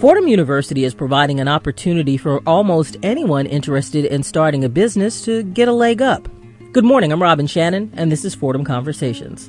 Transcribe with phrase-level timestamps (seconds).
[0.00, 5.42] Fordham University is providing an opportunity for almost anyone interested in starting a business to
[5.42, 6.28] get a leg up.
[6.70, 9.48] Good morning, I'm Robin Shannon, and this is Fordham Conversations.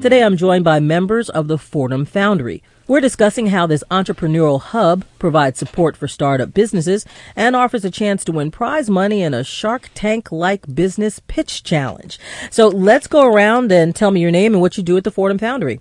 [0.00, 2.62] Today I'm joined by members of the Fordham Foundry.
[2.88, 7.04] We're discussing how this entrepreneurial hub provides support for startup businesses
[7.36, 11.62] and offers a chance to win prize money in a Shark Tank like business pitch
[11.62, 12.18] challenge.
[12.50, 15.10] So let's go around and tell me your name and what you do at the
[15.10, 15.78] Fordham Foundry.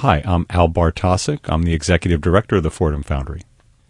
[0.00, 1.48] Hi, I'm Al Bartosik.
[1.48, 3.40] I'm the executive director of the Fordham Foundry.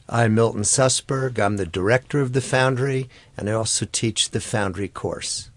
[0.09, 1.41] I'm Milton Sussberg.
[1.41, 5.51] I'm the director of the Foundry, and I also teach the Foundry course.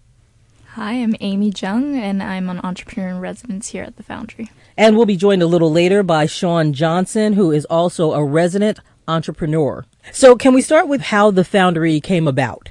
[0.70, 4.50] Hi, I'm Amy Jung, and I'm an entrepreneur in residence here at the Foundry.
[4.76, 8.80] And we'll be joined a little later by Sean Johnson, who is also a resident
[9.06, 9.84] entrepreneur.
[10.10, 12.70] So, can we start with how the Foundry came about?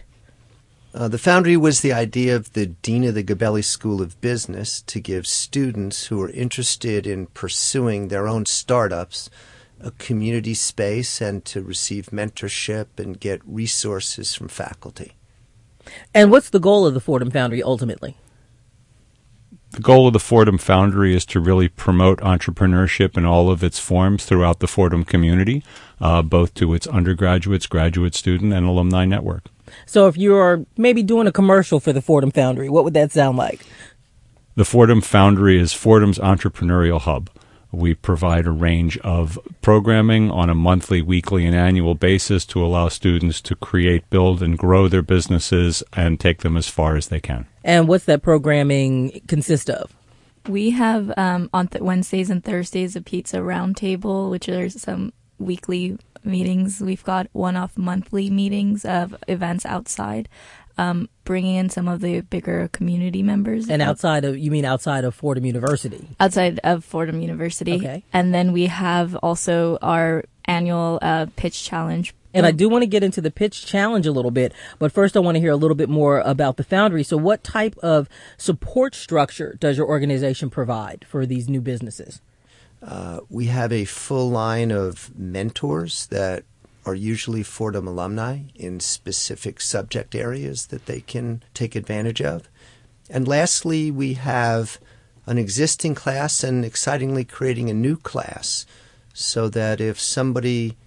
[0.91, 4.81] Uh, the Foundry was the idea of the Dean of the Gabelli School of Business
[4.83, 9.29] to give students who are interested in pursuing their own startups
[9.79, 15.13] a community space and to receive mentorship and get resources from faculty.
[16.13, 18.17] And what's the goal of the Fordham Foundry ultimately?
[19.71, 23.77] The goal of the Fordham Foundry is to really promote entrepreneurship in all of its
[23.79, 25.63] forms throughout the Fordham community,
[26.01, 29.45] uh, both to its undergraduates, graduate student, and alumni network.
[29.85, 33.37] So if you're maybe doing a commercial for the Fordham Foundry, what would that sound
[33.37, 33.63] like?
[34.55, 37.29] The Fordham Foundry is Fordham's entrepreneurial hub.
[37.71, 42.89] We provide a range of programming on a monthly, weekly, and annual basis to allow
[42.89, 47.19] students to create, build, and grow their businesses and take them as far as they
[47.19, 47.45] can.
[47.63, 49.93] And what's that programming consist of?
[50.47, 55.97] We have um, on th- Wednesdays and Thursdays a pizza roundtable, which are some weekly
[56.23, 56.81] meetings.
[56.81, 60.27] We've got one-off monthly meetings of events outside,
[60.79, 63.69] um, bringing in some of the bigger community members.
[63.69, 66.07] And outside of, you mean outside of Fordham University?
[66.21, 67.75] Outside of Fordham University.
[67.75, 68.03] Okay.
[68.13, 72.15] And then we have also our annual uh, pitch challenge.
[72.33, 75.17] And I do want to get into the pitch challenge a little bit, but first
[75.17, 77.03] I want to hear a little bit more about the Foundry.
[77.03, 82.21] So, what type of support structure does your organization provide for these new businesses?
[82.83, 86.43] Uh, we have a full line of mentors that
[86.85, 92.49] are usually Fordham alumni in specific subject areas that they can take advantage of.
[93.09, 94.79] And lastly, we have
[95.25, 98.65] an existing class and excitingly creating a new class
[99.13, 100.77] so that if somebody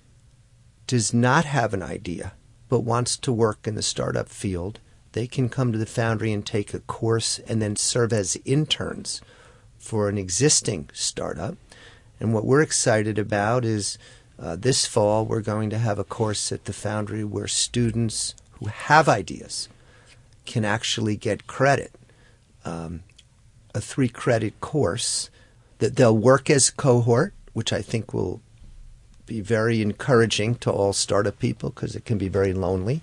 [0.87, 2.33] does not have an idea
[2.69, 4.81] but wants to work in the startup field,
[5.13, 9.21] they can come to the Foundry and take a course and then serve as interns
[9.79, 11.57] for an existing startup.
[12.19, 13.99] And what we're excited about is
[14.43, 18.67] uh, this fall we're going to have a course at the Foundry where students who
[18.67, 19.69] have ideas
[20.45, 21.93] can actually get credit,
[22.65, 23.05] um,
[23.75, 25.31] a three credit course
[25.79, 28.41] that they'll work as cohort, which I think will
[29.27, 33.01] be very encouraging to all startup people because it can be very lonely.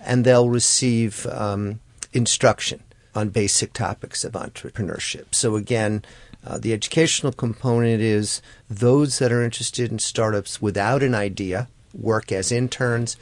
[0.00, 1.80] And they'll receive um,
[2.12, 2.82] instruction
[3.14, 5.34] on basic topics of entrepreneurship.
[5.34, 6.04] So, again,
[6.46, 12.32] uh, the educational component is those that are interested in startups without an idea work
[12.32, 13.16] as interns,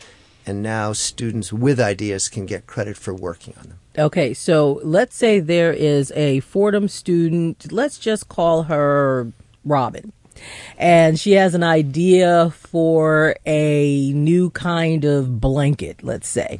[0.47, 3.78] and now students with ideas can get credit for working on them.
[3.99, 9.31] Okay, so let's say there is a Fordham student, let's just call her
[9.65, 10.12] Robin.
[10.78, 16.59] And she has an idea for a new kind of blanket, let's say.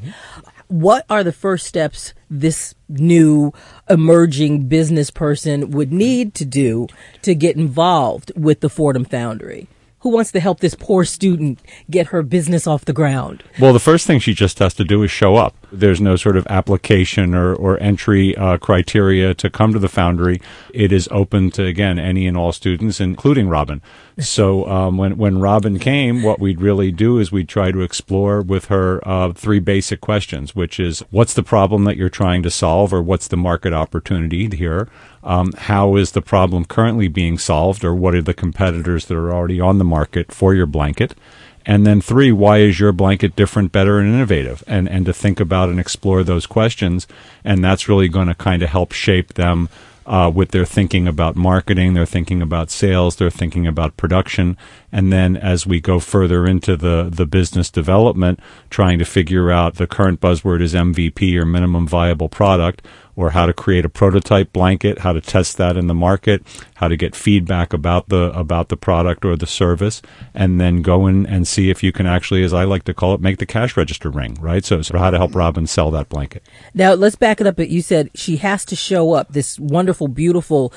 [0.73, 3.53] What are the first steps this new
[3.91, 6.87] emerging business person would need to do
[7.21, 9.69] to get involved with the Fordham Foundry?
[9.99, 11.61] Who wants to help this poor student
[11.91, 13.43] get her business off the ground?
[13.61, 15.62] Well, the first thing she just has to do is show up.
[15.73, 20.41] There's no sort of application or, or entry uh, criteria to come to the Foundry.
[20.75, 23.81] It is open to, again, any and all students, including Robin.
[24.19, 28.43] So um, when, when Robin came, what we'd really do is we'd try to explore
[28.43, 32.51] with her uh, three basic questions, which is what's the problem that you're trying to
[32.51, 34.89] solve or what's the market opportunity here?
[35.25, 39.33] Um, how is the problem currently being solved or what are the competitors that are
[39.33, 41.15] already on the market for your blanket?
[41.65, 44.65] And then three, why is your blanket different, better, and innovative?
[44.67, 47.07] And and to think about and explore those questions,
[47.45, 49.69] and that's really going to kind of help shape them
[50.07, 54.57] uh, with their thinking about marketing, their thinking about sales, their thinking about production,
[54.91, 59.77] and then as we go further into the the business development, trying to figure out
[59.77, 62.83] the current buzzword is MVP or minimum viable product.
[63.17, 66.43] Or how to create a prototype blanket, how to test that in the market,
[66.77, 70.01] how to get feedback about the about the product or the service,
[70.35, 73.15] and then go in and see if you can actually, as I like to call
[73.15, 74.37] it, make the cash register ring.
[74.41, 74.65] Right.
[74.65, 76.43] So, so how to help Robin sell that blanket.
[76.75, 77.59] Now let's back it up.
[77.59, 79.33] You said she has to show up.
[79.33, 80.73] This wonderful, beautiful.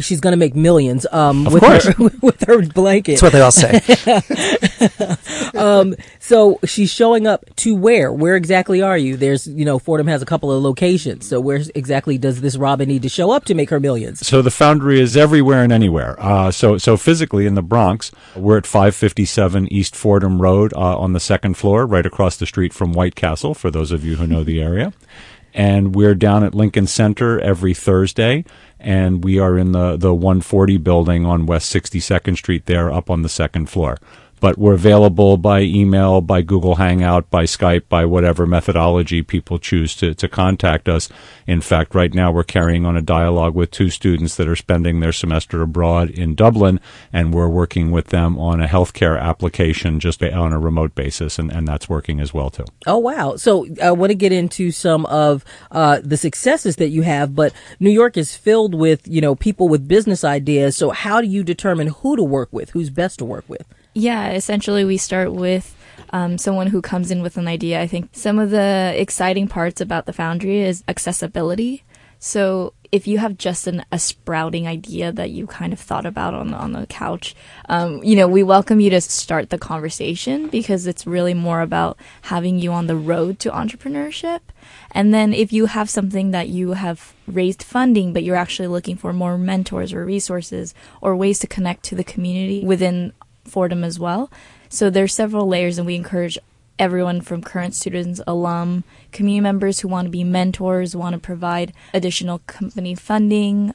[0.00, 1.06] She's going to make millions.
[1.12, 1.84] Um, Of with course.
[1.84, 3.20] her with her blanket.
[3.20, 3.80] That's what they all say.
[5.56, 8.12] Um, so she's showing up to where?
[8.12, 9.16] Where exactly are you?
[9.16, 11.26] There's, you know, Fordham has a couple of locations.
[11.26, 14.26] So where exactly does this Robin need to show up to make her millions?
[14.26, 16.16] So the foundry is everywhere and anywhere.
[16.18, 21.12] Uh, so so physically in the Bronx, we're at 557 East Fordham Road uh, on
[21.12, 23.54] the second floor, right across the street from White Castle.
[23.54, 24.92] For those of you who know the area,
[25.54, 28.44] and we're down at Lincoln Center every Thursday,
[28.80, 33.22] and we are in the the 140 building on West 62nd Street, there up on
[33.22, 33.96] the second floor.
[34.40, 39.96] But we're available by email, by Google Hangout, by Skype, by whatever methodology people choose
[39.96, 41.08] to, to contact us.
[41.46, 45.00] In fact, right now we're carrying on a dialogue with two students that are spending
[45.00, 46.80] their semester abroad in Dublin,
[47.12, 51.50] and we're working with them on a healthcare application just on a remote basis, and,
[51.50, 52.64] and that's working as well too.
[52.86, 53.36] Oh wow!
[53.36, 57.52] So I want to get into some of uh, the successes that you have, but
[57.80, 60.76] New York is filled with you know people with business ideas.
[60.76, 62.70] So how do you determine who to work with?
[62.70, 63.66] Who's best to work with?
[63.96, 65.74] Yeah, essentially, we start with
[66.10, 67.80] um, someone who comes in with an idea.
[67.80, 71.82] I think some of the exciting parts about the Foundry is accessibility.
[72.18, 76.34] So if you have just an, a sprouting idea that you kind of thought about
[76.34, 77.34] on the, on the couch,
[77.70, 81.98] um, you know, we welcome you to start the conversation because it's really more about
[82.22, 84.40] having you on the road to entrepreneurship.
[84.90, 88.96] And then if you have something that you have raised funding, but you're actually looking
[88.96, 93.14] for more mentors or resources or ways to connect to the community within
[93.46, 94.30] Fordham as well.
[94.68, 96.38] So there's several layers, and we encourage
[96.78, 101.72] everyone from current students, alum, community members who want to be mentors, want to provide
[101.94, 103.74] additional company funding.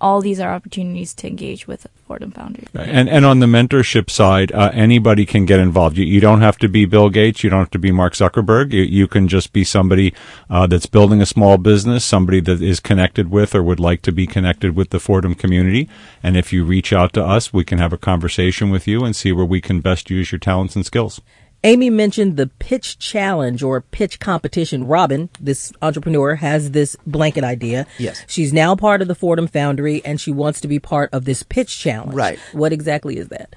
[0.00, 2.66] All these are opportunities to engage with Fordham Foundry.
[2.74, 5.98] And and on the mentorship side, uh, anybody can get involved.
[5.98, 7.44] You, you don't have to be Bill Gates.
[7.44, 8.72] You don't have to be Mark Zuckerberg.
[8.72, 10.14] You, you can just be somebody
[10.48, 14.12] uh, that's building a small business, somebody that is connected with or would like to
[14.12, 15.88] be connected with the Fordham community.
[16.22, 19.14] And if you reach out to us, we can have a conversation with you and
[19.14, 21.20] see where we can best use your talents and skills.
[21.64, 24.86] Amy mentioned the pitch challenge or pitch competition.
[24.86, 27.86] Robin, this entrepreneur, has this blanket idea.
[27.98, 28.24] Yes.
[28.28, 31.42] She's now part of the Fordham Foundry and she wants to be part of this
[31.42, 32.14] pitch challenge.
[32.14, 32.38] Right.
[32.52, 33.54] What exactly is that?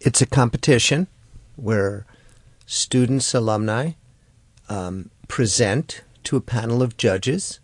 [0.00, 1.08] it's a competition
[1.56, 2.06] where
[2.66, 3.92] students, alumni,
[4.68, 7.60] um, present to a panel of judges.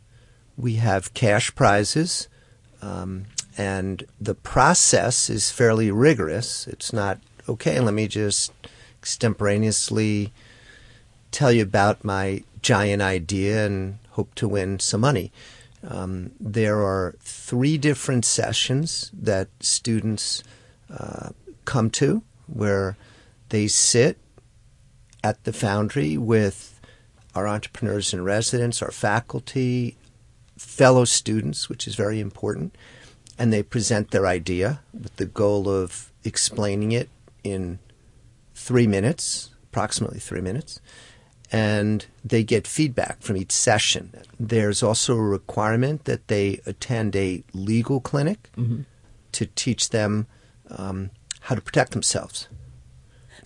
[0.57, 2.29] We have cash prizes,
[2.83, 3.27] um,
[3.57, 6.67] and the process is fairly rigorous.
[6.67, 7.79] It's not okay.
[7.81, 8.53] Let me just
[9.05, 10.33] extemporaneously
[11.31, 15.31] tell you about my giant idea and hope to win some money.
[15.87, 20.43] Um, there are three different sessions that students
[20.89, 21.31] uh,
[21.67, 22.97] come to where
[23.51, 24.17] they sit
[25.23, 26.81] at the foundry with
[27.35, 29.99] our entrepreneurs in residence, our faculty,
[30.57, 32.75] fellow students, which is very important,
[33.39, 37.11] and they present their idea with the goal of explaining it
[37.43, 37.79] in
[38.69, 40.81] three minutes, approximately three minutes,
[41.53, 44.13] and they get feedback from each session.
[44.41, 48.51] There's also a requirement that they attend a legal clinic
[49.33, 50.27] to teach them
[50.71, 51.11] um,
[51.47, 52.49] how to protect themselves.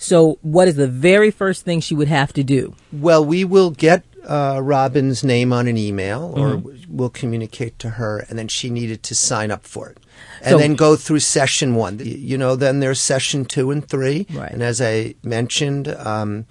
[0.00, 2.74] So, what is the very first thing she would have to do?
[2.92, 7.90] Well, we will get uh, Robin's name on an email, or w- we'll communicate to
[7.90, 9.98] her, and then she needed to sign up for it,
[10.42, 11.98] and So- then go through session one.
[12.02, 14.52] You know, then there's session two and three, Right.
[14.52, 16.46] and as I mentioned, um,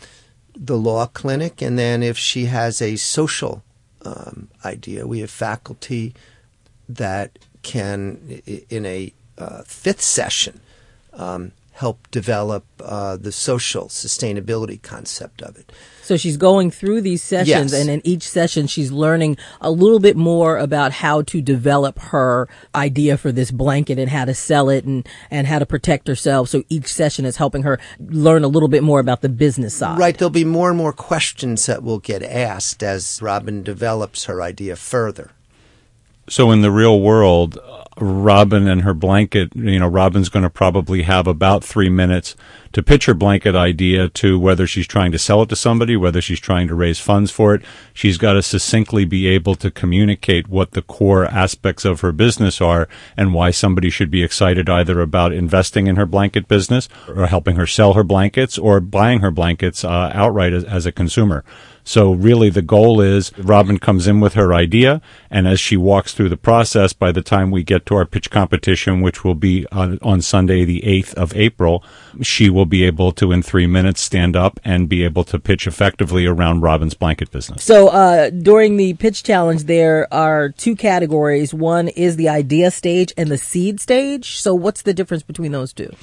[0.56, 3.64] the law clinic, and then if she has a social
[4.04, 6.14] um, idea, we have faculty
[6.88, 10.62] that can, in a uh, fifth session,
[11.14, 15.72] um, help develop uh, the social sustainability concept of it.
[16.08, 17.82] So she's going through these sessions, Yes.
[17.82, 22.48] and in each session, she's learning a little bit more about how to develop her
[22.74, 26.48] idea for this blanket and how to sell it and, and how to protect herself.
[26.48, 30.00] So each session is helping her learn a little bit more about the business side.
[30.00, 34.42] Right, there'll be more and more questions that will get asked as Robin develops her
[34.42, 35.32] idea further.
[36.30, 37.58] So in the real world,
[38.00, 42.36] Robin and her blanket, you know, Robin's going to probably have about three minutes
[42.74, 46.22] to pitch her blanket idea to whether she's trying to sell it to somebody, whether
[46.22, 47.64] she's trying to raise funds for it.
[47.94, 52.62] She's got to succinctly be able to communicate what the core aspects of her business
[52.62, 57.28] are and why somebody should be excited either about investing in her blanket business or
[57.28, 61.44] helping her sell her blankets or buying her blankets uh, outright as, as a consumer.
[61.88, 65.02] So really the goal is Robin comes in with her idea
[65.32, 68.30] and as she walks through the process by the time we get to our pitch
[68.30, 71.82] competition which will be on, on Sunday the 8th of April,
[72.22, 75.66] she will be able to in 3 minutes stand up and be able to pitch
[75.66, 77.64] effectively around Robin's blanket business.
[77.64, 81.54] So uh, during the pitch challenge there are two categories.
[81.54, 84.38] One is the idea stage and the seed stage.
[84.40, 85.94] So what's the difference between those two?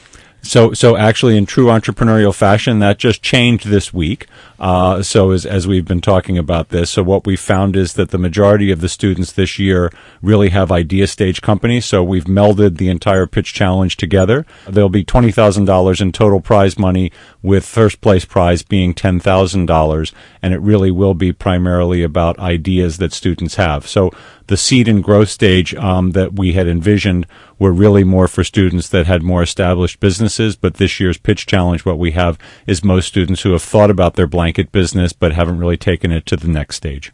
[0.45, 4.27] So, so actually, in true entrepreneurial fashion, that just changed this week.
[4.61, 8.11] Uh, so, as as we've been talking about this, so what we found is that
[8.11, 9.91] the majority of the students this year
[10.23, 11.87] really have idea stage companies.
[11.87, 14.47] So we've melded the entire pitch challenge together.
[14.69, 17.11] There'll be twenty thousand dollars in total prize money,
[17.43, 22.39] with first place prize being ten thousand dollars, and it really will be primarily about
[22.39, 23.89] ideas that students have.
[23.89, 24.13] So
[24.47, 27.27] the seed and growth stage um, that we had envisioned
[27.59, 30.57] were really more for students that had more established businesses.
[30.57, 34.15] But this year's pitch challenge, what we have is most students who have thought about
[34.15, 37.13] their blanket business but haven't really taken it to the next stage.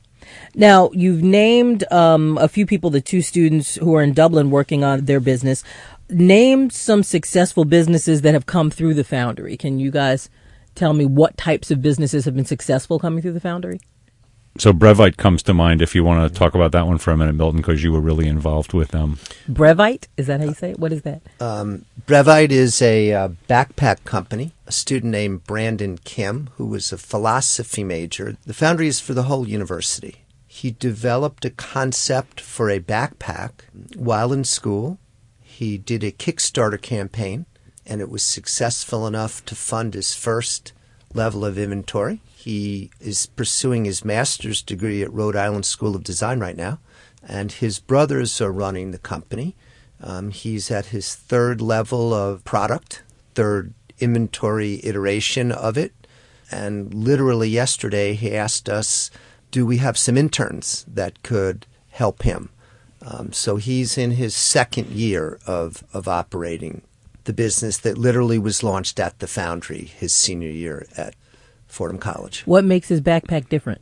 [0.55, 4.85] Now, you've named um, a few people, the two students who are in Dublin working
[4.85, 5.63] on their business.
[6.09, 9.57] Name some successful businesses that have come through the Foundry.
[9.57, 10.29] Can you guys
[10.75, 13.81] tell me what types of businesses have been successful coming through the Foundry?
[14.59, 17.17] So Brevite comes to mind if you want to talk about that one for a
[17.17, 19.19] minute, Milton, because you were really involved with them.
[19.49, 20.09] Brevite?
[20.17, 20.79] Is that how you say it?
[20.79, 21.23] What is that?
[21.41, 24.53] Um, Brevite is a uh, backpack company.
[24.67, 28.37] A student named Brandon Kim, who was a philosophy major.
[28.45, 30.25] The Foundry is for the whole university.
[30.47, 33.53] He developed a concept for a backpack
[33.97, 34.99] while in school.
[35.41, 37.47] He did a Kickstarter campaign,
[37.87, 40.73] and it was successful enough to fund his first
[41.15, 42.21] level of inventory.
[42.41, 46.79] He is pursuing his master's degree at Rhode Island School of Design right now,
[47.23, 49.57] and his brothers are running the company.
[50.03, 53.03] Um, he's at his third level of product,
[53.35, 55.93] third inventory iteration of it.
[56.51, 59.11] And literally yesterday, he asked us,
[59.51, 62.49] Do we have some interns that could help him?
[63.03, 66.81] Um, so he's in his second year of, of operating
[67.25, 71.15] the business that literally was launched at the Foundry his senior year at
[71.71, 72.43] Fordham College.
[72.47, 73.81] What makes his backpack different?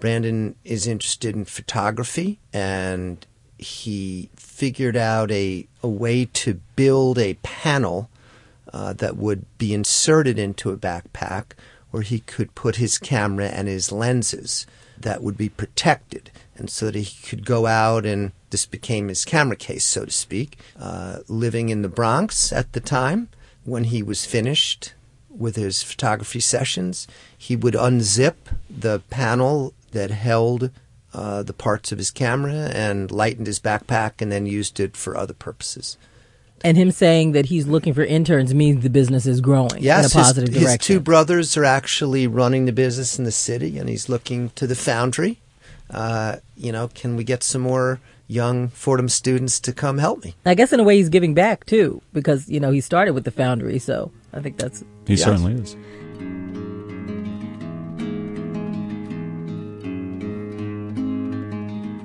[0.00, 3.24] Brandon is interested in photography and
[3.58, 8.10] he figured out a, a way to build a panel
[8.72, 11.52] uh, that would be inserted into a backpack
[11.90, 14.66] where he could put his camera and his lenses
[14.98, 19.24] that would be protected and so that he could go out and this became his
[19.24, 20.58] camera case, so to speak.
[20.78, 23.28] Uh, living in the Bronx at the time,
[23.64, 24.94] when he was finished
[25.38, 28.34] with his photography sessions, he would unzip
[28.70, 30.70] the panel that held
[31.14, 35.16] uh, the parts of his camera and lightened his backpack and then used it for
[35.16, 35.96] other purposes.
[36.64, 40.20] And him saying that he's looking for interns means the business is growing yes, in
[40.20, 40.78] a positive his, direction.
[40.78, 44.66] His two brothers are actually running the business in the city, and he's looking to
[44.66, 45.38] the foundry.
[45.90, 50.34] Uh, you know, can we get some more young Fordham students to come help me?
[50.44, 53.24] I guess in a way he's giving back too, because you know he started with
[53.24, 55.24] the foundry, so I think that's he yes.
[55.24, 55.76] certainly is.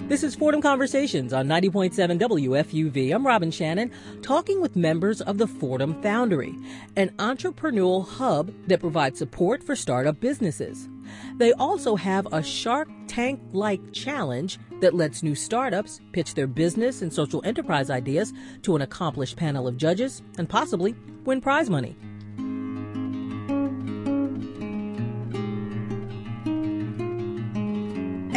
[0.08, 3.16] This is Fordham Conversations on 90.7 WFUV.
[3.16, 6.54] I'm Robin Shannon, talking with members of the Fordham Foundry,
[6.98, 10.90] an entrepreneurial hub that provides support for startup businesses.
[11.38, 17.02] They also have a Shark Tank like challenge that lets new startups pitch their business
[17.02, 18.34] and social enterprise ideas
[18.64, 21.96] to an accomplished panel of judges and possibly win prize money.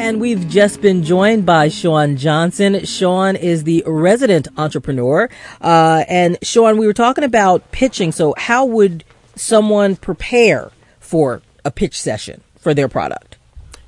[0.04, 2.84] And we've just been joined by Sean Johnson.
[2.84, 5.30] Sean is the resident entrepreneur.
[5.62, 8.12] Uh, and Sean, we were talking about pitching.
[8.12, 9.02] So, how would
[9.34, 10.70] someone prepare
[11.00, 13.38] for a pitch session for their product?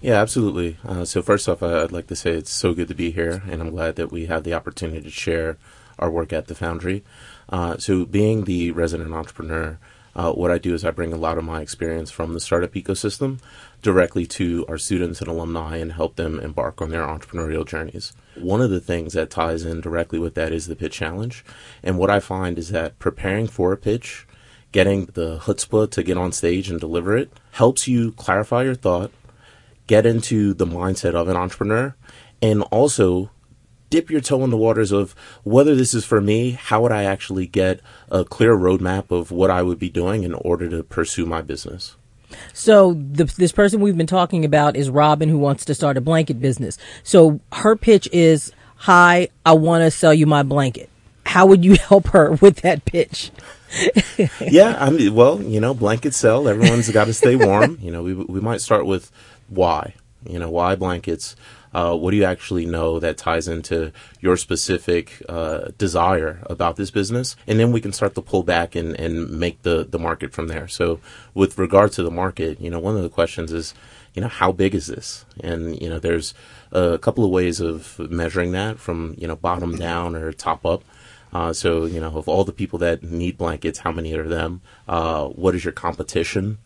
[0.00, 0.78] Yeah, absolutely.
[0.88, 3.61] Uh, so, first off, I'd like to say it's so good to be here, and
[3.61, 5.58] I'm glad that we have the opportunity to share
[5.99, 7.04] our work at the Foundry.
[7.50, 9.78] Uh, so, being the resident entrepreneur,
[10.16, 12.73] uh, what I do is I bring a lot of my experience from the startup
[12.73, 13.38] ecosystem
[13.82, 18.14] directly to our students and alumni and help them embark on their entrepreneurial journeys.
[18.35, 21.44] One of the things that ties in directly with that is the pitch challenge.
[21.82, 24.26] And what I find is that preparing for a pitch,
[24.73, 29.12] getting the chutzpah to get on stage and deliver it, helps you clarify your thought,
[29.87, 31.94] get into the mindset of an entrepreneur,
[32.40, 33.30] and also
[33.90, 35.14] dip your toe in the waters of
[35.45, 39.50] whether this is for me, how would I actually get a clear roadmap of what
[39.50, 41.97] I would be doing in order to pursue my business.
[42.52, 46.00] So the, this person we've been talking about is Robin, who wants to start a
[46.00, 46.76] blanket business.
[47.02, 50.90] So her pitch is, "Hi, I want to sell you my blanket."
[51.25, 53.31] How would you help her with that pitch?
[54.40, 56.49] yeah, I mean, well, you know, blankets sell.
[56.49, 57.78] Everyone's got to stay warm.
[57.81, 59.11] You know, we we might start with
[59.49, 59.95] why.
[60.28, 61.37] You know, why blankets?
[61.76, 66.90] Uh, what do you actually know that ties into your specific uh, desire about this
[66.90, 67.37] business?
[67.47, 70.49] And then we can start to pull back and, and make the, the market from
[70.49, 70.68] there.
[70.68, 71.00] So,
[71.35, 73.75] with regard to the market, you know, one of the questions is,
[74.14, 75.26] you know, how big is this?
[75.40, 76.33] And, you know, there's
[76.73, 80.83] a couple of ways of measuring that from, you know, bottom down or top up.
[81.30, 84.62] Uh, so, you know, of all the people that need blankets, how many are them?
[84.88, 86.56] Uh, what is your competition?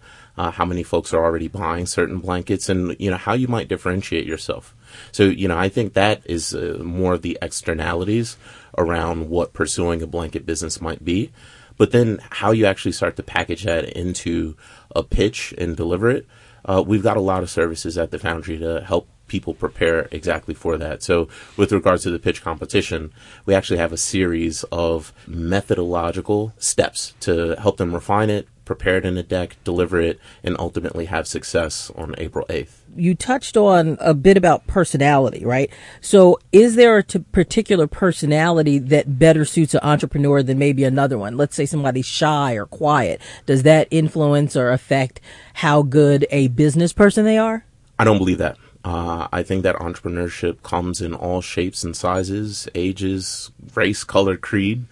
[0.41, 3.69] Uh, how many folks are already buying certain blankets and, you know, how you might
[3.69, 4.75] differentiate yourself.
[5.13, 8.39] So, you know, I think that is uh, more of the externalities
[8.79, 11.31] around what pursuing a blanket business might be.
[11.77, 14.57] But then how you actually start to package that into
[14.97, 16.27] a pitch and deliver it.
[16.65, 20.55] Uh, we've got a lot of services at the Foundry to help people prepare exactly
[20.55, 21.03] for that.
[21.03, 21.29] So,
[21.59, 23.13] with regards to the pitch competition,
[23.45, 29.05] we actually have a series of methodological steps to help them refine it, prepare it
[29.05, 32.71] in a deck, deliver it, and ultimately have success on April 8th.
[32.95, 35.69] You touched on a bit about personality, right?
[36.01, 41.19] So, is there a t- particular personality that better suits an entrepreneur than maybe another
[41.19, 41.37] one?
[41.37, 43.21] Let's say somebody's shy or quiet.
[43.45, 45.21] Does that influence or affect
[45.55, 47.65] how good a business person they are?
[47.99, 48.57] I don't believe that.
[48.85, 54.85] Uh, I think that entrepreneurship comes in all shapes and sizes, ages, race, color, creed.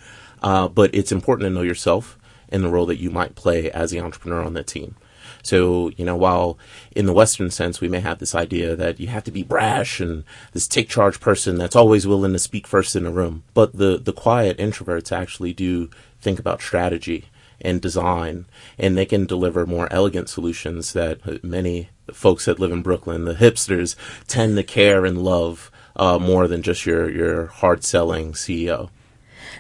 [0.43, 2.18] Uh, but it's important to know yourself
[2.51, 4.97] and the role that you might play as the entrepreneur on the team.
[5.43, 6.59] So, you know, while
[6.95, 10.01] in the Western sense, we may have this idea that you have to be brash
[10.01, 13.45] and this take charge person that's always willing to speak first in a room.
[13.55, 15.91] But the, the quiet introverts actually do
[16.21, 17.27] think about strategy
[17.61, 18.47] and design,
[18.79, 23.35] and they can deliver more elegant solutions that many folks that live in Brooklyn, the
[23.35, 28.91] hipsters, tend to care and love uh, more than just your your hard selling CEO.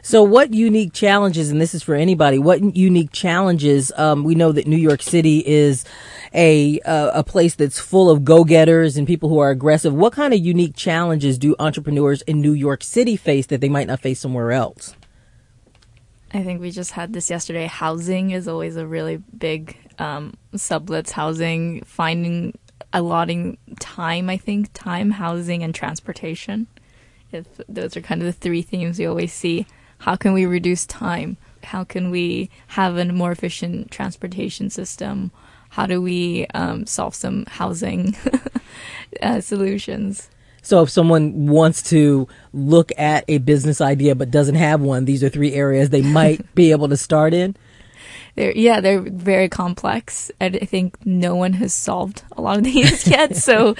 [0.03, 3.93] So, what unique challenges, and this is for anybody, what unique challenges?
[3.97, 5.85] Um, we know that New York City is
[6.35, 9.95] a uh, a place that's full of go getters and people who are aggressive.
[9.95, 13.87] What kind of unique challenges do entrepreneurs in New York City face that they might
[13.87, 14.95] not face somewhere else?
[16.33, 17.67] I think we just had this yesterday.
[17.67, 22.57] Housing is always a really big um, sublets housing, finding
[22.93, 24.29] allotting time.
[24.29, 26.67] I think time, housing, and transportation.
[27.33, 29.67] If those are kind of the three themes we always see.
[29.99, 31.37] How can we reduce time?
[31.63, 35.31] How can we have a more efficient transportation system?
[35.71, 38.17] How do we um, solve some housing
[39.23, 40.31] uh, solutions?
[40.63, 45.23] So if someone wants to look at a business idea but doesn't have one, these
[45.23, 47.57] are three areas they might be able to start in.
[48.39, 50.31] They're, yeah, they're very complex.
[50.39, 53.35] And I think no one has solved a lot of these yet.
[53.35, 53.75] So,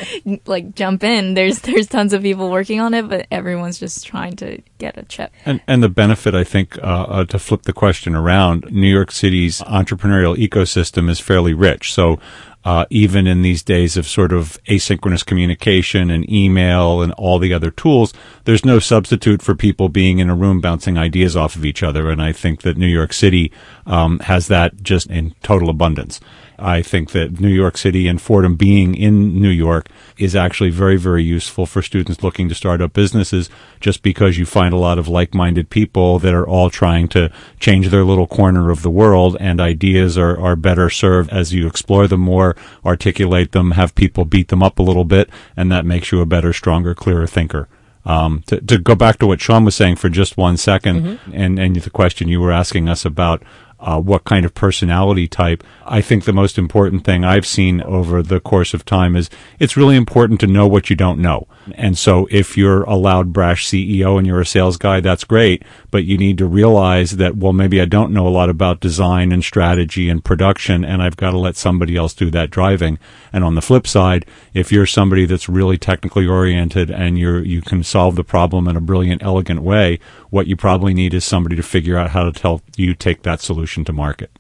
[0.47, 1.35] like, jump in.
[1.35, 5.05] There's there's tons of people working on it, but everyone's just trying to get a
[5.05, 5.31] chip.
[5.47, 9.13] And and the benefit, I think, uh, uh, to flip the question around, New York
[9.13, 11.93] City's entrepreneurial ecosystem is fairly rich.
[11.93, 12.19] So
[12.65, 17.55] uh, even in these days of sort of asynchronous communication and email and all the
[17.55, 18.13] other tools,
[18.45, 22.11] there's no substitute for people being in a room bouncing ideas off of each other.
[22.11, 23.53] And I think that New York City
[23.87, 26.21] um, has that just in total abundance.
[26.59, 30.97] I think that New York City and Fordham being in New York is actually very,
[30.97, 33.49] very useful for students looking to start up businesses
[33.81, 37.31] just because you find a lot of like minded people that are all trying to
[37.61, 41.67] change their little corner of the world and ideas are, are better served as you
[41.67, 45.87] explore them more, articulate them, have people beat them up a little bit, and that
[45.87, 47.69] makes you a better, stronger, clearer thinker.
[48.05, 51.31] Um, to, to, go back to what Sean was saying for just one second, mm-hmm.
[51.35, 53.43] and, and the question you were asking us about
[53.81, 55.63] uh, what kind of personality type.
[55.87, 59.77] I think the most important thing I've seen over the course of time is it's
[59.77, 61.47] really important to know what you don't know.
[61.75, 65.63] And so if you're a loud, brash CEO and you're a sales guy, that's great.
[65.91, 69.33] But you need to realize that, well, maybe I don't know a lot about design
[69.33, 72.99] and strategy and production, and I've got to let somebody else do that driving.
[73.33, 77.63] And on the flip side, if you're somebody that's really technically oriented and you're, you
[77.63, 79.99] can solve the problem in a brilliant, elegant way,
[80.31, 83.41] what you probably need is somebody to figure out how to help you take that
[83.41, 84.31] solution to market.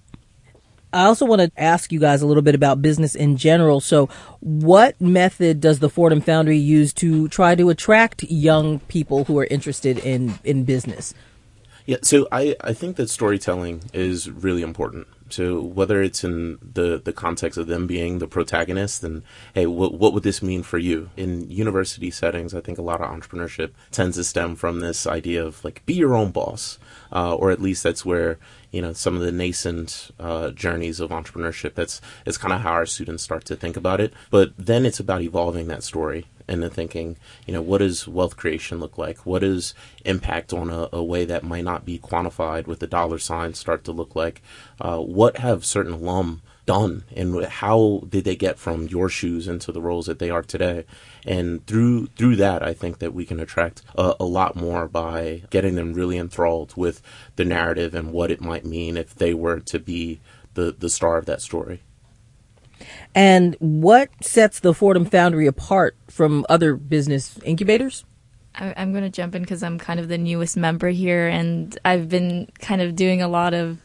[0.93, 3.81] I also want to ask you guys a little bit about business in general.
[3.81, 4.09] So,
[4.41, 9.45] what method does the Fordham Foundry use to try to attract young people who are
[9.45, 11.13] interested in, in business?
[11.85, 15.09] Yeah, so I, I think that storytelling is really important.
[15.31, 19.23] So whether it's in the, the context of them being the protagonist and
[19.55, 21.11] hey, what what would this mean for you?
[21.17, 25.45] In university settings, I think a lot of entrepreneurship tends to stem from this idea
[25.45, 26.79] of like be your own boss,
[27.13, 28.39] uh, or at least that's where
[28.71, 31.75] you know some of the nascent uh, journeys of entrepreneurship.
[31.75, 34.13] That's it's kind of how our students start to think about it.
[34.31, 38.79] But then it's about evolving that story into thinking, you know, what does wealth creation
[38.81, 39.27] look like?
[39.27, 43.19] What does impact on a, a way that might not be quantified with the dollar
[43.19, 44.43] sign start to look like?
[44.81, 49.73] Uh, what have certain alum done and how did they get from your shoes into
[49.73, 50.85] the roles that they are today
[51.25, 55.43] and through through that i think that we can attract a, a, lot more by
[55.49, 57.01] getting them really enthralled with
[57.37, 60.21] the narrative and what it might mean if they were to be
[60.53, 61.81] the the star of that story
[63.15, 68.05] and what sets the fordham foundry apart from other business incubators
[68.55, 72.09] i'm going to jump in because i'm kind of the newest member here and i've
[72.09, 73.79] been kind of doing a lot of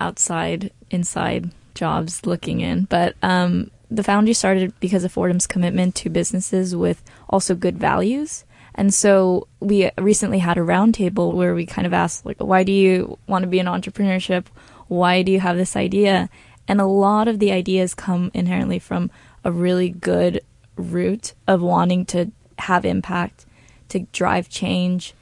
[0.00, 2.84] outside inside jobs looking in.
[2.84, 8.44] But um, the foundry started because of Fordham's commitment to businesses with also good values.
[8.74, 12.72] And so we recently had a roundtable where we kind of asked, like, why do
[12.72, 14.46] you want to be in entrepreneurship?
[14.88, 16.28] Why do you have this idea?
[16.70, 19.10] And a lot of the ideas come inherently from
[19.42, 20.40] a really good
[20.76, 22.30] root of wanting to
[22.60, 23.44] have impact,
[23.88, 25.12] to drive change,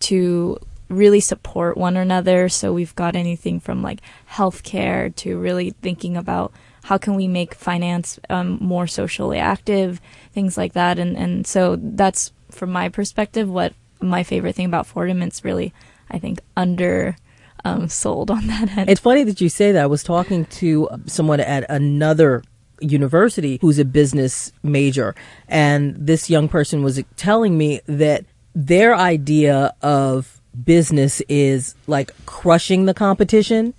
[0.00, 0.58] to
[0.90, 2.50] really support one another.
[2.50, 7.54] So we've got anything from like healthcare to really thinking about how can we make
[7.54, 10.02] finance um, more socially active,
[10.34, 10.98] things like that.
[10.98, 15.22] And and so that's from my perspective what my favorite thing about Fordham.
[15.22, 15.72] It's really
[16.10, 17.16] I think under.
[17.64, 18.90] Um, sold on that end.
[18.90, 19.82] It's funny that you say that.
[19.82, 22.42] I was talking to someone at another
[22.80, 25.14] university who's a business major,
[25.48, 32.86] and this young person was telling me that their idea of business is like crushing
[32.86, 33.74] the competition.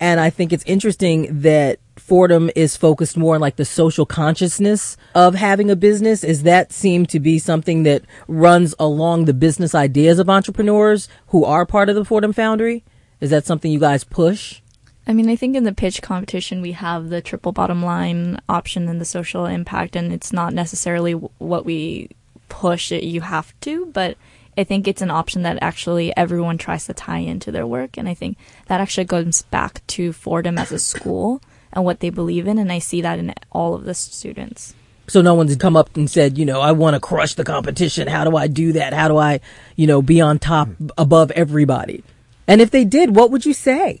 [0.00, 4.96] And I think it's interesting that Fordham is focused more on like the social consciousness
[5.14, 6.24] of having a business.
[6.24, 11.44] Is that seem to be something that runs along the business ideas of entrepreneurs who
[11.44, 12.84] are part of the Fordham Foundry?
[13.22, 14.60] Is that something you guys push?
[15.06, 18.88] I mean, I think in the pitch competition, we have the triple bottom line option
[18.88, 22.10] and the social impact, and it's not necessarily what we
[22.48, 24.16] push it, you have to, but
[24.58, 27.96] I think it's an option that actually everyone tries to tie into their work.
[27.96, 31.40] And I think that actually goes back to Fordham as a school
[31.72, 32.58] and what they believe in.
[32.58, 34.74] And I see that in all of the students.
[35.06, 38.08] So no one's come up and said, you know, I want to crush the competition.
[38.08, 38.92] How do I do that?
[38.92, 39.38] How do I,
[39.76, 40.88] you know, be on top hmm.
[40.98, 42.02] above everybody?
[42.46, 43.98] And if they did, what would you say?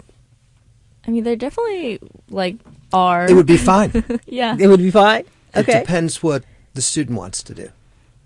[1.06, 2.56] I mean, they're definitely like
[2.92, 3.30] are.
[3.30, 4.04] It would be fine.
[4.26, 4.56] yeah.
[4.58, 5.24] It would be fine.
[5.54, 5.78] Okay.
[5.78, 7.70] It depends what the student wants to do.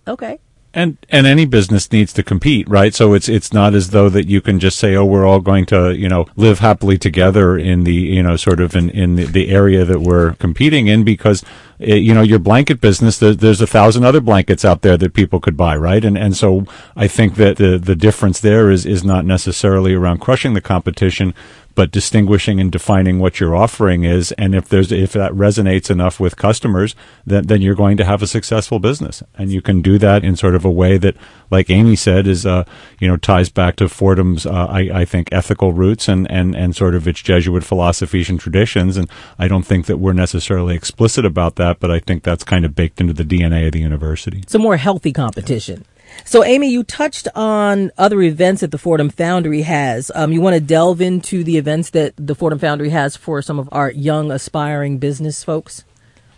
[0.07, 0.38] Okay
[0.77, 2.95] and and any business needs to compete, right?
[2.95, 5.65] So it's it's not as though that you can just say, oh, we're all going
[5.67, 9.25] to you know live happily together in the you know sort of in in the,
[9.25, 11.43] the area that we're competing in because
[11.79, 14.99] it, eh, you know your blanket business there, there's a thousand other blankets out there
[14.99, 16.05] that people could buy, right?
[16.05, 20.19] And and so I think that the the difference there is is not necessarily around
[20.21, 21.33] crushing the competition,
[21.77, 24.33] but distinguishing and defining what your offering is.
[24.33, 28.23] And if there's, if that resonates enough with customers, then, then you're going to have
[28.23, 29.23] a successful business.
[29.37, 31.17] And you can do that in sort of a way that,
[31.51, 32.65] like Amy said, is, uh,
[32.99, 36.75] you know, ties back to Fordham's, uh, I, I think, ethical roots and, and, and
[36.75, 38.97] sort of its Jesuit philosophies and traditions.
[38.97, 42.65] And I don't think that we're necessarily explicit about that, but I think that's kind
[42.65, 44.39] of baked into the DNA of the university.
[44.39, 45.85] It's a more healthy competition.
[46.24, 50.11] So, Amy, you touched on other events that the Fordham Foundry has.
[50.14, 53.59] Um, you want to delve into the events that the Fordham Foundry has for some
[53.59, 55.85] of our young, aspiring business folks?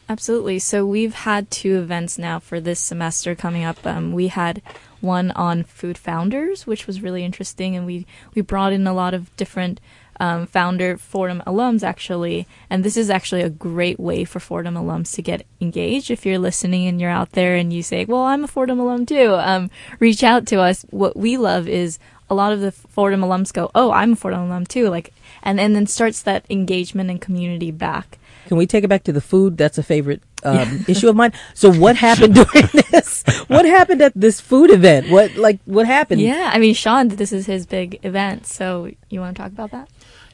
[0.09, 0.59] Absolutely.
[0.59, 3.87] So, we've had two events now for this semester coming up.
[3.87, 4.63] Um, we had
[5.01, 9.15] one on food founders, which was really interesting, and we, we brought in a lot
[9.15, 9.81] of different
[10.21, 15.15] um, founder Fordham alums actually, and this is actually a great way for Fordham alums
[15.15, 16.11] to get engaged.
[16.11, 19.07] If you're listening and you're out there and you say, "Well, I'm a Fordham alum
[19.07, 20.85] too," um, reach out to us.
[20.91, 21.99] What we love is
[22.31, 25.61] a lot of the Fordham alums go, "Oh, I'm a Fordham alum too," like, and,
[25.61, 28.19] and then starts that engagement and community back.
[28.49, 29.59] Can we take it back to the food?
[29.59, 31.33] That's a favorite um, issue of mine.
[31.55, 33.23] So what happened during this?
[33.49, 35.11] What happened at this food event?
[35.11, 36.21] What like what happened?
[36.21, 38.47] Yeah, I mean, Sean, this is his big event.
[38.47, 39.89] So you want to talk about that?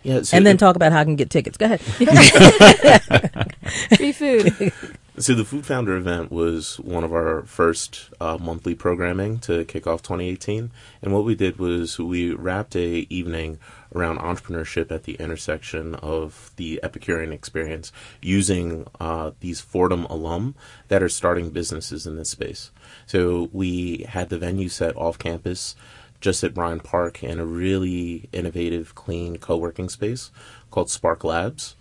[0.04, 1.56] Yeah, so and then talk about how I can get tickets.
[1.56, 1.80] Go ahead.
[3.96, 4.72] Free food.
[5.16, 9.86] So the Food Founder event was one of our first uh, monthly programming to kick
[9.86, 13.60] off 2018, and what we did was we wrapped a evening
[13.94, 20.56] around entrepreneurship at the intersection of the Epicurean experience using uh, these Fordham alum
[20.88, 22.72] that are starting businesses in this space.
[23.06, 25.76] So we had the venue set off campus
[26.24, 30.30] just at Bryant Park in a really innovative, clean co working space
[30.70, 31.76] called Spark Labs.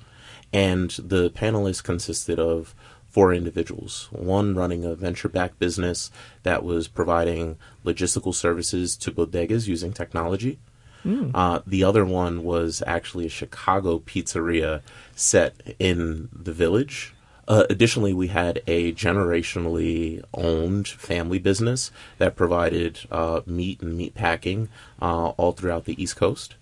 [0.52, 2.76] And the panelists consisted of
[3.08, 9.68] four individuals one running a venture backed business that was providing logistical services to bodegas
[9.68, 10.60] using technology.
[11.06, 11.32] Mm.
[11.34, 14.82] Uh, the other one was actually a Chicago pizzeria
[15.16, 17.16] set in the village
[17.48, 24.16] uh, additionally, we had a generationally owned family business that provided uh, meat and meat
[24.16, 24.70] packing
[25.02, 26.56] uh, all throughout the East Coast.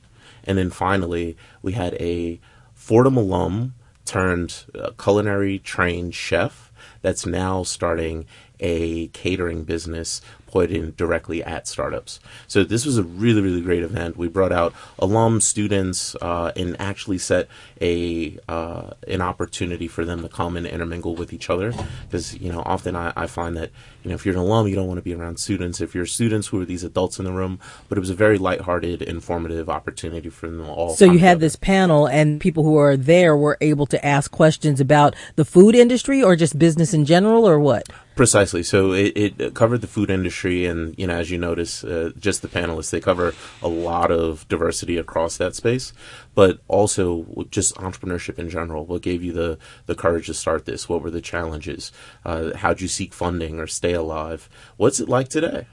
[0.44, 2.40] And then finally, we had a
[2.74, 8.26] Fordham alum turned uh, culinary trained chef that's now starting
[8.60, 12.20] a catering business directly at startups.
[12.48, 14.18] So this was a really, really great event.
[14.18, 17.48] We brought out alum students uh, and actually set
[17.82, 21.74] a uh, an opportunity for them to come and intermingle with each other.
[22.06, 23.72] Because you know, often I, I, find that
[24.04, 25.82] you know if you're an alum, you don't want to be around students.
[25.82, 27.60] If you're students who are these adults in the room,
[27.90, 30.96] but it was a very lighthearted, informative opportunity for them all.
[30.96, 34.80] So you had this panel, and people who are there were able to ask questions
[34.80, 37.88] about the food industry or just business in general, or what?
[38.16, 38.62] Precisely.
[38.62, 42.42] So it, it, covered the food industry, and you know, as you notice, uh, just
[42.42, 43.34] the panelists they cover
[43.64, 45.94] a lot of diversity across that space,
[46.36, 48.86] but also just entrepreneurship in general.
[48.86, 50.90] What gave you the the courage to start this?
[50.90, 51.94] What were the challenges?
[52.26, 54.50] Uh, how'd you seek funding or stay alive?
[54.78, 55.68] What's it like today?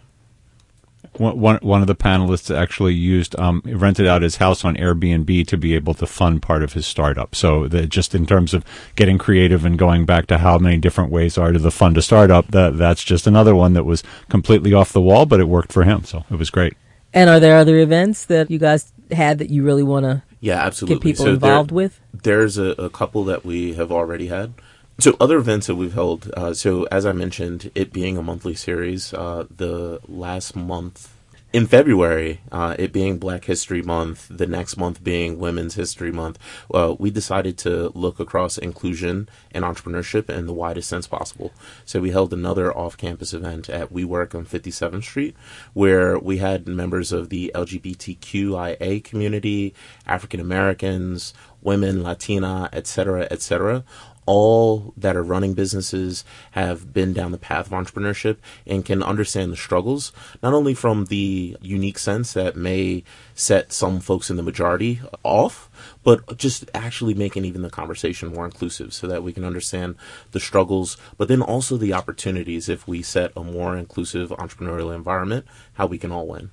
[1.18, 5.56] one one of the panelists actually used um, rented out his house on Airbnb to
[5.56, 7.34] be able to fund part of his startup.
[7.34, 8.64] So just in terms of
[8.96, 12.02] getting creative and going back to how many different ways are to the fund a
[12.02, 15.72] startup, that that's just another one that was completely off the wall, but it worked
[15.72, 16.04] for him.
[16.04, 16.74] So it was great.
[17.14, 20.64] And are there other events that you guys had that you really want to yeah
[20.64, 22.00] absolutely get people so involved there, with?
[22.12, 24.54] There's a, a couple that we have already had.
[25.00, 26.28] So other events that we've held.
[26.36, 31.14] Uh, so as I mentioned, it being a monthly series, uh, the last month
[31.50, 36.38] in February, uh, it being Black History Month, the next month being Women's History Month,
[36.74, 41.52] uh, we decided to look across inclusion and entrepreneurship in the widest sense possible.
[41.86, 45.36] So we held another off-campus event at WeWork on 57th Street,
[45.72, 49.74] where we had members of the LGBTQIA community,
[50.06, 51.32] African Americans,
[51.62, 53.84] women, Latina, etc., etc.,
[54.28, 58.36] all that are running businesses have been down the path of entrepreneurship
[58.66, 60.12] and can understand the struggles,
[60.42, 63.02] not only from the unique sense that may
[63.34, 65.70] set some folks in the majority off,
[66.04, 69.94] but just actually making even the conversation more inclusive so that we can understand
[70.32, 75.46] the struggles, but then also the opportunities if we set a more inclusive entrepreneurial environment,
[75.74, 76.50] how we can all win.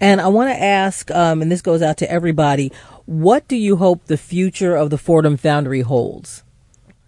[0.00, 2.72] And I want to ask, um, and this goes out to everybody,
[3.04, 6.43] what do you hope the future of the Fordham Foundry holds?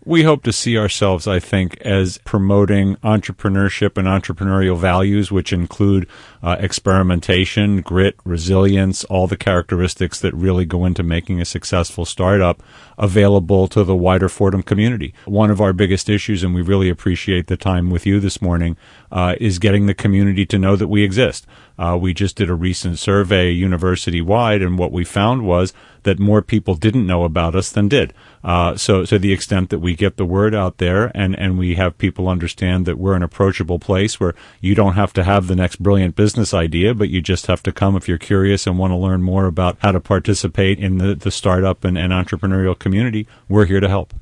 [0.07, 6.07] We hope to see ourselves, I think, as promoting entrepreneurship and entrepreneurial values, which include
[6.46, 12.62] uh, experimentation, grit, resilience, all the characteristics that really go into making a successful startup
[12.96, 15.12] available to the wider Fordham community.
[15.24, 18.76] One of our biggest issues, and we really appreciate the time with you this morning,
[19.11, 21.48] uh, is getting the community to know that we exist.
[21.78, 25.72] Uh, we just did a recent survey university wide, and what we found was
[26.04, 28.14] that more people didn't know about us than did.
[28.44, 31.74] Uh, so, so the extent that we get the word out there, and and we
[31.74, 35.56] have people understand that we're an approachable place where you don't have to have the
[35.56, 38.92] next brilliant business idea, but you just have to come if you're curious and want
[38.92, 43.27] to learn more about how to participate in the the startup and, and entrepreneurial community.
[43.49, 44.14] We're here to help.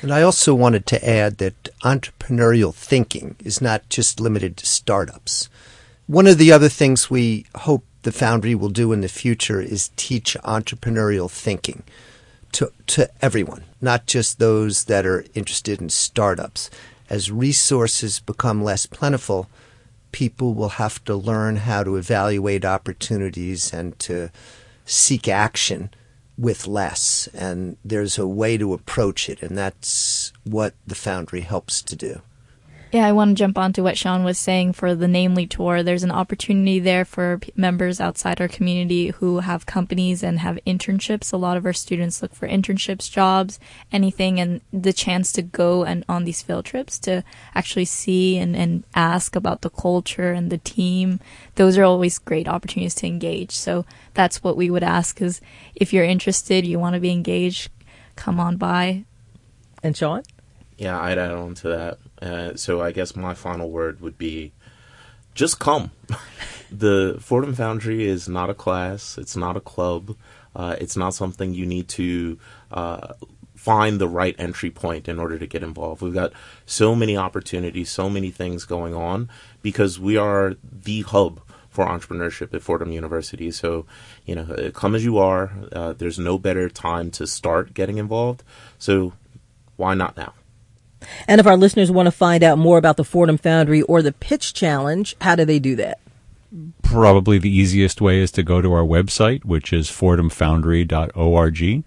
[0.00, 5.48] And I also wanted to add that entrepreneurial thinking is not just limited to startups.
[6.06, 9.90] One of the other things we hope the Foundry will do in the future is
[9.96, 11.82] teach entrepreneurial thinking
[12.52, 16.70] to, to everyone, not just those that are interested in startups.
[17.10, 19.48] As resources become less plentiful,
[20.12, 24.30] people will have to learn how to evaluate opportunities and to
[24.84, 25.90] seek action
[26.36, 27.28] with less.
[27.34, 32.22] And there's a way to approach it, and that's what the Foundry helps to do.
[32.90, 35.82] Yeah, I want to jump onto what Sean was saying for the Namely Tour.
[35.82, 40.58] There's an opportunity there for p- members outside our community who have companies and have
[40.66, 41.30] internships.
[41.30, 43.60] A lot of our students look for internships, jobs,
[43.92, 47.24] anything, and the chance to go and on these field trips to
[47.54, 51.20] actually see and, and ask about the culture and the team.
[51.56, 53.50] Those are always great opportunities to engage.
[53.50, 55.42] So that's what we would ask is
[55.74, 57.70] if you're interested, you want to be engaged,
[58.16, 59.04] come on by.
[59.82, 60.22] And Sean?
[60.78, 61.98] Yeah, I'd add on to that.
[62.20, 64.52] Uh, so I guess my final word would be
[65.34, 65.92] just come.
[66.70, 70.16] the Fordham Foundry is not a class, it's not a club,
[70.54, 72.38] uh, it's not something you need to
[72.72, 73.14] uh,
[73.54, 76.02] find the right entry point in order to get involved.
[76.02, 76.32] We've got
[76.66, 79.28] so many opportunities, so many things going on
[79.62, 83.50] because we are the hub for entrepreneurship at Fordham University.
[83.50, 83.86] So,
[84.26, 85.52] you know, come as you are.
[85.72, 88.42] Uh, there's no better time to start getting involved.
[88.78, 89.12] So,
[89.76, 90.32] why not now?
[91.26, 94.12] And if our listeners want to find out more about the Fordham Foundry or the
[94.12, 96.00] Pitch Challenge, how do they do that?
[96.82, 101.84] Probably the easiest way is to go to our website, which is fordhamfoundry.org,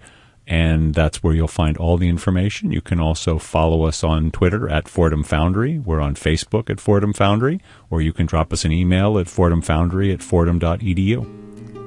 [0.47, 2.71] and that's where you'll find all the information.
[2.71, 5.79] You can also follow us on Twitter at Fordham Foundry.
[5.79, 10.13] We're on Facebook at Fordham Foundry, or you can drop us an email at fordhamfoundry
[10.13, 11.39] at fordham.edu.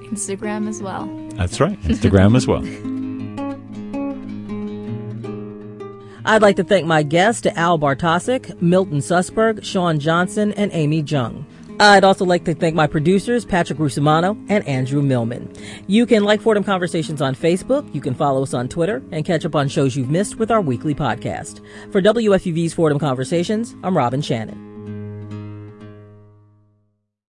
[0.08, 1.06] Instagram as well.
[1.34, 2.64] That's right, Instagram as well.
[6.26, 11.44] I'd like to thank my guests, Al Bartosik, Milton Susberg, Sean Johnson, and Amy Jung.
[11.80, 15.52] I'd also like to thank my producers, Patrick Rusumano and Andrew Millman.
[15.87, 19.44] You can like Fordham Conversations on Facebook, you can follow us on Twitter, and catch
[19.44, 21.60] up on shows you've missed with our weekly podcast.
[21.90, 24.73] For WFUV's Fordham Conversations, I'm Robin Shannon.